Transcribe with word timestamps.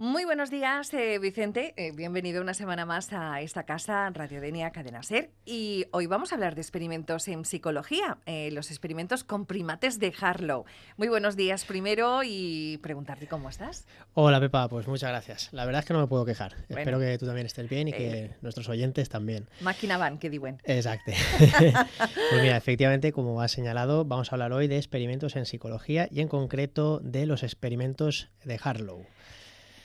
Muy 0.00 0.24
buenos 0.24 0.48
días, 0.48 0.94
eh, 0.94 1.18
Vicente. 1.18 1.74
Eh, 1.76 1.90
bienvenido 1.90 2.40
una 2.40 2.54
semana 2.54 2.86
más 2.86 3.12
a 3.12 3.40
esta 3.40 3.64
casa, 3.64 4.08
Radio 4.10 4.40
Denia 4.40 4.70
Cadena 4.70 5.02
Ser. 5.02 5.32
Y 5.44 5.86
hoy 5.90 6.06
vamos 6.06 6.30
a 6.30 6.36
hablar 6.36 6.54
de 6.54 6.60
experimentos 6.60 7.26
en 7.26 7.44
psicología, 7.44 8.18
eh, 8.24 8.52
los 8.52 8.70
experimentos 8.70 9.24
con 9.24 9.44
primates 9.44 9.98
de 9.98 10.14
Harlow. 10.20 10.66
Muy 10.98 11.08
buenos 11.08 11.34
días 11.34 11.64
primero 11.64 12.20
y 12.24 12.78
preguntarte 12.80 13.26
cómo 13.26 13.48
estás. 13.48 13.88
Hola, 14.14 14.38
Pepa, 14.38 14.68
pues 14.68 14.86
muchas 14.86 15.10
gracias. 15.10 15.48
La 15.50 15.64
verdad 15.64 15.80
es 15.80 15.86
que 15.86 15.94
no 15.94 16.00
me 16.00 16.06
puedo 16.06 16.24
quejar. 16.24 16.54
Espero 16.68 17.00
que 17.00 17.18
tú 17.18 17.26
también 17.26 17.46
estés 17.46 17.68
bien 17.68 17.88
y 17.88 17.92
que 17.92 18.36
nuestros 18.40 18.68
oyentes 18.68 19.08
también. 19.08 19.48
Máquina 19.62 19.98
van, 19.98 20.18
que 20.18 20.30
diuen. 20.30 20.62
Exacto. 20.62 21.10
pues 21.40 22.40
mira, 22.40 22.56
efectivamente, 22.56 23.10
como 23.10 23.42
has 23.42 23.50
señalado, 23.50 24.04
vamos 24.04 24.30
a 24.30 24.36
hablar 24.36 24.52
hoy 24.52 24.68
de 24.68 24.76
experimentos 24.76 25.34
en 25.34 25.44
psicología 25.44 26.06
y 26.08 26.20
en 26.20 26.28
concreto 26.28 27.00
de 27.00 27.26
los 27.26 27.42
experimentos 27.42 28.30
de 28.44 28.60
Harlow. 28.62 29.04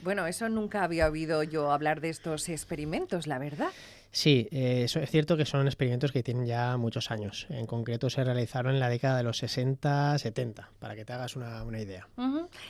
Bueno, 0.04 0.28
eso 0.28 0.50
nunca 0.50 0.84
había 0.84 1.10
oído 1.10 1.44
yo 1.44 1.72
hablar 1.72 2.02
de 2.02 2.10
estos 2.10 2.50
experimentos, 2.50 3.26
la 3.26 3.40
verdad. 3.40 3.70
Sí, 4.12 4.48
eh, 4.52 4.84
es 4.84 5.10
cierto 5.10 5.38
que 5.38 5.46
son 5.46 5.66
experimentos 5.66 6.12
que 6.12 6.22
tienen 6.22 6.46
ya 6.46 6.76
muchos 6.78 7.10
años. 7.10 7.48
En 7.50 7.66
concreto 7.66 8.10
se 8.10 8.24
realizaron 8.24 8.76
en 8.76 8.80
la 8.82 8.90
década 8.90 9.18
de 9.18 9.24
los 9.24 9.42
60-70, 9.42 10.68
para 10.78 10.96
que 10.96 11.06
te 11.06 11.14
hagas 11.14 11.36
una, 11.36 11.64
idea. 11.80 12.08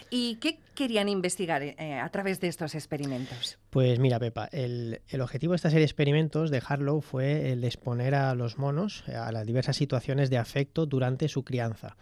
¿Y 0.09 0.36
qué 0.36 0.59
querían 0.76 1.09
investigar 1.09 1.64
eh, 1.64 2.00
a 2.00 2.08
través 2.09 2.40
de 2.40 2.48
estos 2.48 2.76
experimentos? 2.76 3.58
Pues 3.72 4.00
mira, 4.00 4.20
Pepa, 4.20 4.48
el, 4.52 5.02
el, 5.09 5.20
objetivo 5.20 5.52
de 5.52 5.58
esta 5.58 5.70
serie 5.70 5.81
de 5.81 5.88
experimentos 5.88 6.52
de 6.52 6.62
Harlow 6.66 7.02
fue 7.02 7.52
el 7.52 7.62
de 7.62 7.68
exponer 7.68 8.16
a 8.16 8.36
los 8.36 8.58
monos 8.58 9.04
a 9.09 9.31
las 9.31 9.45
diversas 9.45 9.76
situaciones 9.76 10.30
de 10.30 10.38
afecto 10.38 10.86
durante 10.86 11.28
su 11.28 11.44
crianza 11.44 11.98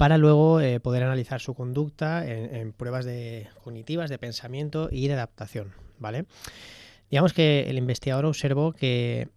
para 0.00 0.16
luego 0.16 0.62
eh, 0.62 0.80
poder 0.80 1.02
analizar 1.02 1.42
su 1.42 1.52
conducta 1.52 2.26
en, 2.26 2.72
pruebas 2.72 3.04
de, 3.04 3.48
cognitivas, 3.62 4.08
de 4.08 4.16
pensamiento 4.16 4.88
y 4.90 5.08
de 5.08 5.12
adaptación. 5.12 5.74
¿vale? 5.98 6.24
Digamos 7.10 7.34
que 7.34 7.68
el 7.68 7.76
investigador 7.76 8.24
observó 8.24 8.72
que, 8.72 9.28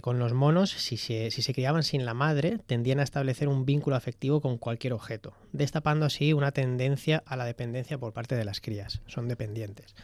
con 0.00 0.18
los 0.18 0.32
monos, 0.32 0.70
si 0.70 0.96
se, 0.96 1.30
si 1.30 1.40
se, 1.40 1.54
criaban 1.54 1.84
sin 1.84 2.04
la 2.04 2.14
madre, 2.14 2.58
tendían 2.66 2.98
a 2.98 3.04
establecer 3.04 3.46
un 3.46 3.64
vínculo 3.64 3.94
afectivo 3.94 4.40
con 4.40 4.58
cualquier 4.58 4.92
objeto, 4.92 5.34
destapando 5.52 6.04
así 6.04 6.32
una 6.32 6.50
tendencia 6.50 7.22
a 7.24 7.36
la 7.36 7.44
dependencia 7.44 7.96
por 7.96 8.12
parte 8.12 8.34
de 8.34 8.44
las 8.44 8.60
crías. 8.60 9.02
Son 9.06 9.28
dependientes. 9.28 9.94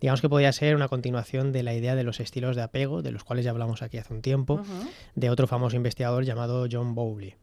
Digamos 0.00 0.22
que 0.22 0.30
podía 0.30 0.50
ser 0.54 0.76
una 0.76 0.88
continuación 0.88 1.52
de 1.52 1.62
la 1.62 1.74
idea 1.74 1.94
de 1.94 2.04
los 2.04 2.20
estilos 2.20 2.56
de 2.56 2.62
apego, 2.62 3.02
de 3.02 3.12
los 3.12 3.22
cuales 3.22 3.44
ya 3.44 3.50
hablamos 3.50 3.82
aquí 3.82 3.98
hace 3.98 4.14
un 4.14 4.22
tiempo, 4.22 4.62
de 5.14 5.28
otro 5.28 5.46
famoso 5.46 5.76
investigador 5.76 6.24
llamado 6.24 6.66
John 6.72 6.94
Bowley. 6.94 7.34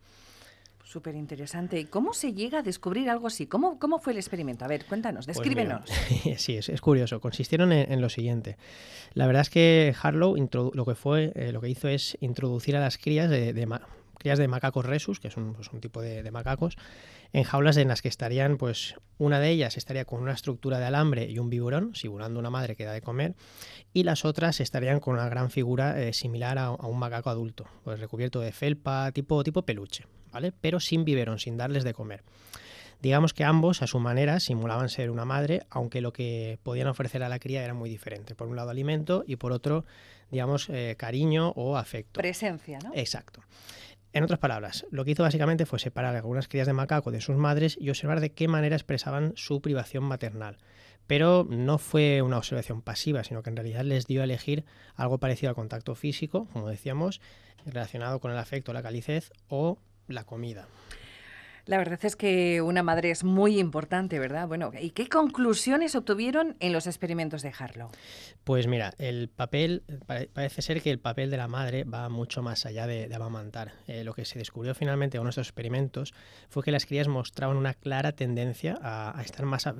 Súper 0.89 1.13
interesante. 1.13 1.79
¿Y 1.79 1.85
cómo 1.85 2.15
se 2.15 2.33
llega 2.33 2.59
a 2.59 2.63
descubrir 2.63 3.11
algo 3.11 3.27
así? 3.27 3.45
¿Cómo, 3.45 3.77
cómo 3.77 3.99
fue 3.99 4.13
el 4.13 4.17
experimento? 4.17 4.65
A 4.65 4.67
ver, 4.67 4.85
cuéntanos, 4.85 5.27
pues 5.27 5.37
descríbenos. 5.37 5.87
sí, 6.37 6.57
es, 6.57 6.81
curioso. 6.81 7.21
Consistieron 7.21 7.71
en, 7.71 8.01
lo 8.01 8.09
siguiente. 8.09 8.57
La 9.13 9.27
verdad 9.27 9.43
es 9.43 9.51
que 9.51 9.93
Harlow 10.01 10.35
lo 10.73 10.85
que 10.85 10.95
fue, 10.95 11.31
eh, 11.35 11.51
lo 11.51 11.61
que 11.61 11.69
hizo 11.69 11.89
es 11.89 12.17
introducir 12.21 12.75
a 12.75 12.79
las 12.79 12.97
crías 12.97 13.29
de, 13.29 13.53
crías 14.17 14.39
de 14.39 14.47
macacos 14.47 14.83
resus, 14.83 15.19
que 15.19 15.27
es 15.27 15.37
un, 15.37 15.53
pues, 15.53 15.69
tipo 15.79 16.01
de, 16.01 16.31
macacos, 16.31 16.75
en 17.33 17.43
jaulas 17.43 17.77
en 17.77 17.87
las 17.87 18.01
que 18.01 18.07
estarían, 18.07 18.57
pues, 18.57 18.95
una 19.19 19.39
de 19.39 19.51
ellas 19.51 19.77
estaría 19.77 20.05
con 20.05 20.23
una 20.23 20.33
estructura 20.33 20.79
de 20.79 20.85
alambre 20.85 21.29
y 21.29 21.37
un 21.37 21.51
biberón, 21.51 21.93
simulando 21.93 22.39
una 22.39 22.49
madre 22.49 22.75
que 22.75 22.85
da 22.85 22.93
de 22.93 23.01
comer, 23.01 23.35
y 23.93 24.05
las 24.05 24.25
otras 24.25 24.59
estarían 24.59 25.01
con 25.01 25.13
una 25.13 25.29
gran 25.29 25.51
figura 25.51 26.01
eh, 26.01 26.13
similar 26.13 26.57
a, 26.57 26.65
a, 26.65 26.87
un 26.87 26.97
macaco 26.97 27.29
adulto, 27.29 27.67
pues 27.83 27.99
recubierto 27.99 28.39
de 28.39 28.51
felpa, 28.51 29.11
tipo, 29.11 29.43
tipo 29.43 29.61
peluche. 29.61 30.05
Pero 30.61 30.79
sin 30.79 31.05
biberón, 31.05 31.39
sin 31.39 31.57
darles 31.57 31.83
de 31.83 31.93
comer. 31.93 32.23
Digamos 33.01 33.33
que 33.33 33.45
ambos, 33.45 33.81
a 33.81 33.87
su 33.87 33.99
manera, 33.99 34.41
simulaban 34.41 34.89
ser 34.89 35.09
una 35.09 35.23
madre, 35.23 35.61
aunque 35.69 36.01
lo 36.01 36.11
que 36.11 36.59
podían 36.63 36.87
ofrecer 36.87 37.23
a 37.23 37.29
la 37.29 37.39
cría 37.39 37.63
era 37.63 37.73
muy 37.73 37.89
diferente. 37.89 38.35
Por 38.35 38.47
un 38.49 38.57
lado, 38.57 38.71
alimento 38.71 39.23
y 39.25 39.37
por 39.37 39.53
otro, 39.53 39.85
digamos, 40.31 40.69
eh, 40.69 40.95
cariño 40.97 41.53
o 41.55 41.77
afecto. 41.77 42.19
Presencia, 42.19 42.79
¿no? 42.83 42.91
Exacto. 42.93 43.41
En 44.11 44.23
otras 44.23 44.39
palabras, 44.39 44.85
lo 44.91 45.05
que 45.05 45.11
hizo 45.11 45.23
básicamente 45.23 45.65
fue 45.65 45.79
separar 45.79 46.15
algunas 46.15 46.47
crías 46.47 46.67
de 46.67 46.73
macaco 46.73 47.11
de 47.11 47.21
sus 47.21 47.37
madres 47.37 47.77
y 47.79 47.89
observar 47.89 48.19
de 48.19 48.31
qué 48.31 48.47
manera 48.47 48.75
expresaban 48.75 49.33
su 49.35 49.61
privación 49.61 50.03
maternal. 50.03 50.57
Pero 51.05 51.47
no 51.49 51.77
fue 51.77 52.21
una 52.21 52.37
observación 52.37 52.81
pasiva, 52.81 53.23
sino 53.23 53.43
que 53.43 53.51
en 53.51 53.55
realidad 53.55 53.83
les 53.83 54.07
dio 54.07 54.21
a 54.21 54.23
elegir 54.25 54.65
algo 54.95 55.19
parecido 55.19 55.49
al 55.49 55.55
contacto 55.55 55.95
físico, 55.95 56.47
como 56.51 56.69
decíamos, 56.69 57.21
relacionado 57.65 58.19
con 58.19 58.31
el 58.31 58.37
afecto, 58.37 58.73
la 58.73 58.81
calicez 58.81 59.31
o 59.47 59.77
la 60.09 60.23
comida. 60.23 60.67
La 61.69 61.77
verdad 61.77 61.99
es 62.01 62.15
que 62.15 62.63
una 62.63 62.81
madre 62.81 63.11
es 63.11 63.23
muy 63.23 63.59
importante, 63.59 64.17
¿verdad? 64.17 64.47
Bueno, 64.47 64.71
¿y 64.81 64.89
qué 64.89 65.07
conclusiones 65.07 65.93
obtuvieron 65.93 66.57
en 66.61 66.73
los 66.73 66.87
experimentos 66.87 67.43
de 67.43 67.53
Harlow? 67.55 67.91
Pues 68.43 68.65
mira, 68.65 68.95
el 68.97 69.29
papel, 69.29 69.83
parece 70.33 70.63
ser 70.63 70.81
que 70.81 70.89
el 70.89 70.97
papel 70.97 71.29
de 71.29 71.37
la 71.37 71.47
madre 71.47 71.83
va 71.83 72.09
mucho 72.09 72.41
más 72.41 72.65
allá 72.65 72.87
de, 72.87 73.07
amamantar. 73.13 73.73
Eh, 73.85 74.03
lo 74.03 74.15
que 74.15 74.25
se 74.25 74.39
descubrió 74.39 74.73
finalmente 74.73 75.19
con 75.19 75.27
estos 75.27 75.45
experimentos 75.45 76.15
fue 76.49 76.63
que 76.63 76.71
las 76.71 76.87
crías 76.87 77.07
mostraban 77.07 77.55
una 77.55 77.75
clara 77.75 78.13
tendencia 78.13 78.79
a, 78.81 79.21
estar 79.23 79.45
más 79.45 79.67
a 79.67 79.73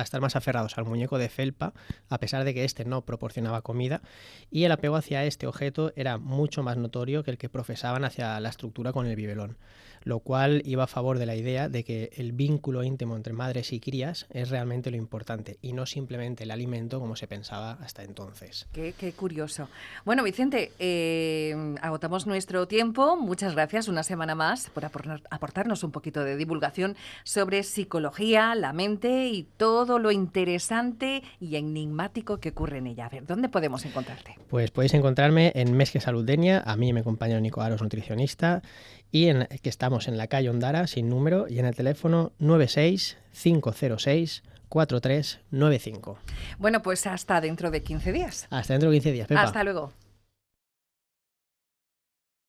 estar 0.00 0.20
más 0.20 0.36
aferrados 0.36 0.78
al 0.78 0.84
muñeco 0.84 1.18
de 1.18 1.30
felpa, 1.30 1.74
a 2.10 2.18
pesar 2.18 2.44
de 2.44 2.54
que 2.54 2.62
éste 2.62 2.84
no 2.84 3.04
proporcionaba 3.04 3.62
comida, 3.62 4.02
y 4.52 4.62
el 4.62 4.70
apego 4.70 4.94
hacia 4.94 5.24
este 5.24 5.48
objeto 5.48 5.92
era 5.96 6.16
mucho 6.16 6.62
más 6.62 6.76
notorio 6.76 7.24
que 7.24 7.32
el 7.32 7.38
que 7.38 7.48
profesaban 7.48 8.04
hacia 8.04 8.38
la 8.38 8.50
estructura 8.50 8.92
con 8.92 9.06
el 9.06 9.16
bibelón, 9.16 9.58
lo 10.04 10.20
cual 10.20 10.62
iba 10.64 10.84
a 10.84 10.86
favor 10.86 11.07
de 11.16 11.26
la 11.26 11.36
idea 11.36 11.68
de 11.68 11.84
que 11.84 12.10
el 12.16 12.32
vínculo 12.32 12.82
íntimo 12.82 13.16
entre 13.16 13.32
madres 13.32 13.72
y 13.72 13.78
crías 13.80 14.26
es 14.30 14.50
realmente 14.50 14.90
lo 14.90 14.96
importante 14.96 15.58
y 15.62 15.72
no 15.72 15.86
simplemente 15.86 16.42
el 16.42 16.50
alimento 16.50 16.98
como 17.00 17.16
se 17.16 17.28
pensaba 17.28 17.78
hasta 17.80 18.02
entonces. 18.02 18.66
Qué, 18.72 18.92
curioso. 19.16 19.68
Bueno, 20.04 20.24
Vicente, 20.24 20.72
eh, 20.78 21.74
agotamos 21.80 22.26
nuestro 22.26 22.66
tiempo. 22.68 23.16
Muchas 23.16 23.54
gracias 23.54 23.88
una 23.88 24.02
semana 24.02 24.34
más 24.34 24.68
por 24.70 24.84
aportarnos 24.84 25.84
un 25.84 25.92
poquito 25.92 26.24
de 26.24 26.36
divulgación 26.36 26.96
sobre 27.24 27.62
psicología, 27.62 28.54
la 28.54 28.72
mente 28.72 29.28
y 29.28 29.44
todo 29.56 29.98
lo 29.98 30.10
interesante 30.10 31.22
y 31.40 31.56
enigmático 31.56 32.38
que 32.38 32.50
ocurre 32.50 32.78
en 32.78 32.88
ella. 32.88 33.06
A 33.06 33.08
ver, 33.08 33.24
¿dónde 33.24 33.48
podemos 33.48 33.84
encontrarte? 33.84 34.36
Pues 34.48 34.70
podéis 34.70 34.94
encontrarme 34.94 35.52
en 35.54 35.76
Mesque 35.76 36.00
Saludenia. 36.00 36.62
A 36.66 36.76
mí 36.76 36.92
me 36.92 37.00
acompaña 37.00 37.38
Nico 37.40 37.60
Aros, 37.60 37.82
nutricionista, 37.82 38.62
y 39.10 39.28
en, 39.28 39.48
que 39.62 39.68
estamos 39.68 40.08
en 40.08 40.16
la 40.16 40.26
calle 40.26 40.50
Ondara, 40.50 40.86
sin 40.98 41.08
número, 41.08 41.46
y 41.48 41.60
en 41.60 41.66
el 41.66 41.76
teléfono 41.76 42.32
96506 42.40 44.42
4395. 44.68 46.18
Bueno, 46.58 46.82
pues 46.82 47.06
hasta 47.06 47.40
dentro 47.40 47.70
de 47.70 47.82
15 47.82 48.12
días. 48.12 48.48
Hasta 48.50 48.74
dentro 48.74 48.90
de 48.90 48.96
15 48.96 49.12
días. 49.12 49.28
Pepa. 49.28 49.42
Hasta 49.42 49.62
luego. 49.62 49.92